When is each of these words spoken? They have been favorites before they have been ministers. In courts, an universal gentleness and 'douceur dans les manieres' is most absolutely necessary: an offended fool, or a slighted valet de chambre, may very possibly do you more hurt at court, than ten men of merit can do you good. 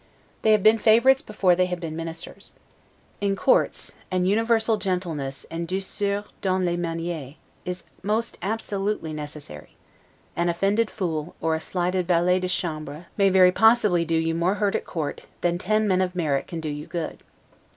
They 0.41 0.51
have 0.53 0.63
been 0.63 0.79
favorites 0.79 1.21
before 1.21 1.55
they 1.55 1.67
have 1.67 1.79
been 1.79 1.95
ministers. 1.95 2.55
In 3.19 3.35
courts, 3.35 3.93
an 4.09 4.25
universal 4.25 4.77
gentleness 4.77 5.45
and 5.51 5.67
'douceur 5.67 6.23
dans 6.41 6.65
les 6.65 6.75
manieres' 6.75 7.35
is 7.65 7.83
most 8.01 8.35
absolutely 8.41 9.13
necessary: 9.13 9.75
an 10.35 10.49
offended 10.49 10.89
fool, 10.89 11.35
or 11.39 11.53
a 11.53 11.59
slighted 11.59 12.07
valet 12.07 12.39
de 12.39 12.49
chambre, 12.49 13.05
may 13.15 13.29
very 13.29 13.51
possibly 13.51 14.03
do 14.03 14.15
you 14.15 14.33
more 14.33 14.55
hurt 14.55 14.73
at 14.73 14.85
court, 14.85 15.25
than 15.41 15.59
ten 15.59 15.87
men 15.87 16.01
of 16.01 16.15
merit 16.15 16.47
can 16.47 16.59
do 16.61 16.69
you 16.69 16.87
good. 16.87 17.19